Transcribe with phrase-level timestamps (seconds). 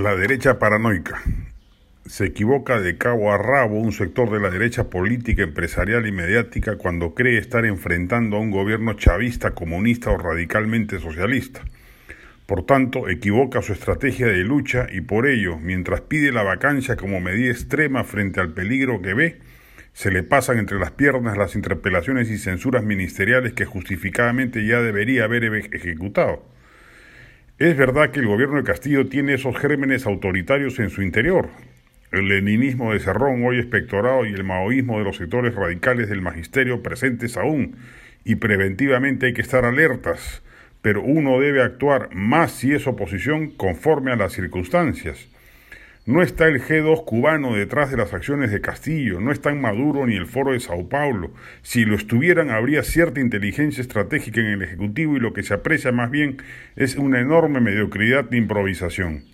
[0.00, 1.20] La derecha paranoica.
[2.06, 6.78] Se equivoca de cabo a rabo un sector de la derecha política, empresarial y mediática
[6.78, 11.60] cuando cree estar enfrentando a un gobierno chavista, comunista o radicalmente socialista.
[12.46, 17.20] Por tanto, equivoca su estrategia de lucha y por ello, mientras pide la vacancia como
[17.20, 19.40] medida extrema frente al peligro que ve,
[19.92, 25.24] se le pasan entre las piernas las interpelaciones y censuras ministeriales que justificadamente ya debería
[25.24, 26.42] haber ejecutado.
[27.60, 31.50] Es verdad que el gobierno de Castillo tiene esos gérmenes autoritarios en su interior.
[32.10, 36.82] El leninismo de Cerrón, hoy espectorado, y el maoísmo de los sectores radicales del magisterio
[36.82, 37.76] presentes aún,
[38.24, 40.40] y preventivamente hay que estar alertas,
[40.80, 45.28] pero uno debe actuar más si es oposición conforme a las circunstancias.
[46.06, 50.06] No está el G2 cubano detrás de las acciones de Castillo, no está en Maduro
[50.06, 51.30] ni el Foro de Sao Paulo.
[51.60, 55.92] Si lo estuvieran, habría cierta inteligencia estratégica en el Ejecutivo y lo que se aprecia
[55.92, 56.38] más bien
[56.74, 59.24] es una enorme mediocridad de improvisación.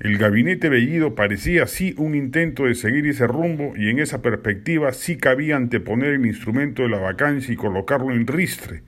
[0.00, 4.92] El gabinete Bellido parecía sí un intento de seguir ese rumbo y en esa perspectiva
[4.92, 8.82] sí cabía anteponer el instrumento de la vacancia y colocarlo en ristre,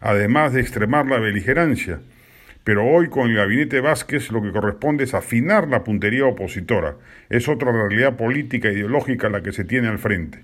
[0.00, 2.00] además de extremar la beligerancia.
[2.64, 6.96] Pero hoy con el gabinete Vázquez lo que corresponde es afinar la puntería opositora.
[7.28, 10.40] Es otra realidad política e ideológica la que se tiene al frente.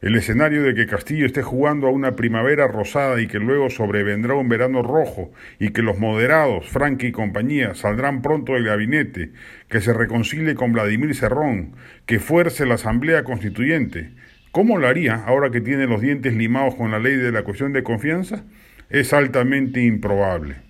[0.00, 4.34] El escenario de que Castillo esté jugando a una primavera rosada y que luego sobrevendrá
[4.34, 9.32] un verano rojo y que los moderados, Franque y compañía, saldrán pronto del gabinete,
[9.68, 11.74] que se reconcilie con Vladimir Cerrón,
[12.06, 14.12] que fuerce la Asamblea Constituyente.
[14.52, 17.72] ¿Cómo lo haría ahora que tiene los dientes limados con la ley de la cuestión
[17.72, 18.44] de confianza?
[18.88, 20.69] Es altamente improbable.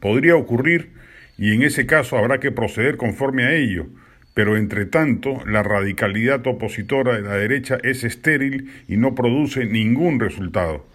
[0.00, 0.90] Podría ocurrir
[1.38, 3.86] y en ese caso habrá que proceder conforme a ello,
[4.34, 10.20] pero entre tanto la radicalidad opositora de la derecha es estéril y no produce ningún
[10.20, 10.86] resultado.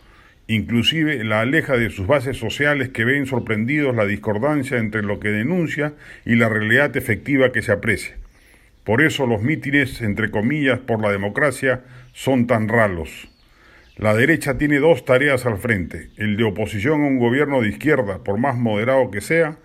[0.48, 5.30] Inclusive la aleja de sus bases sociales que ven sorprendidos la discordancia entre lo que
[5.30, 5.94] denuncia
[6.26, 8.16] y la realidad efectiva que se aprecia.
[8.84, 11.82] Por eso los mítines, entre comillas, por la democracia
[12.14, 13.30] son tan ralos.
[13.98, 18.24] La derecha tiene dos tareas al frente, el de oposición a un gobierno de izquierda,
[18.24, 19.58] por más moderado que sea,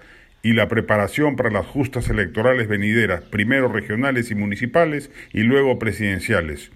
[0.42, 6.70] y la preparación para las justas electorales venideras, primero regionales y municipales y luego presidenciales.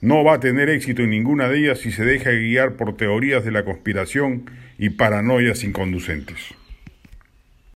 [0.00, 3.44] No va a tener éxito en ninguna de ellas si se deja guiar por teorías
[3.44, 6.54] de la conspiración y paranoias inconducentes.